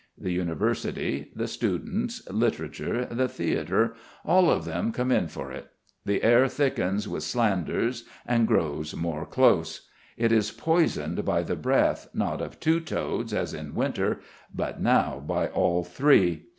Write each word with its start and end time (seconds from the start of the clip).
The 0.17 0.31
university, 0.31 1.29
the 1.35 1.47
students, 1.47 2.27
literature, 2.27 3.05
the 3.05 3.27
theatre 3.27 3.93
all 4.25 4.49
of 4.49 4.65
them 4.65 4.91
come 4.91 5.11
in 5.11 5.27
for 5.27 5.51
it. 5.51 5.67
The 6.05 6.23
air 6.23 6.47
thickens 6.47 7.07
with 7.07 7.21
slanders, 7.21 8.05
and 8.25 8.47
grows 8.47 8.95
more 8.95 9.27
dose. 9.31 9.87
It 10.17 10.31
is 10.31 10.49
poisoned 10.49 11.23
by 11.23 11.43
the 11.43 11.55
breath, 11.55 12.09
not 12.15 12.41
of 12.41 12.59
two 12.59 12.79
toads 12.79 13.31
as 13.31 13.53
in 13.53 13.75
winter, 13.75 14.21
but 14.51 14.81
now 14.81 15.19
by 15.23 15.49
all 15.49 15.83
three. 15.83 16.47